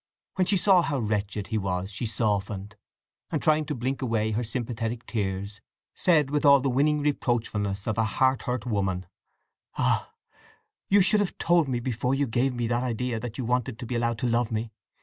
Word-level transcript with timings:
When 0.33 0.47
she 0.47 0.57
saw 0.57 0.81
how 0.81 0.97
wretched 0.97 1.49
he 1.49 1.59
was 1.59 1.91
she 1.91 2.07
softened, 2.07 2.75
and 3.31 3.39
trying 3.39 3.65
to 3.65 3.75
blink 3.75 4.01
away 4.01 4.31
her 4.31 4.43
sympathetic 4.43 5.05
tears 5.05 5.61
said 5.93 6.31
with 6.31 6.43
all 6.43 6.59
the 6.59 6.71
winning 6.71 7.03
reproachfulness 7.03 7.85
of 7.85 7.99
a 7.99 8.03
heart 8.05 8.41
hurt 8.49 8.65
woman: 8.65 9.05
"Ah—you 9.77 11.01
should 11.01 11.19
have 11.19 11.37
told 11.37 11.67
me 11.67 11.79
before 11.79 12.15
you 12.15 12.25
gave 12.25 12.55
me 12.55 12.65
that 12.67 12.81
idea 12.81 13.19
that 13.19 13.37
you 13.37 13.45
wanted 13.45 13.77
to 13.77 13.85
be 13.85 13.93
allowed 13.93 14.17
to 14.17 14.27
love 14.27 14.51
me! 14.51 14.71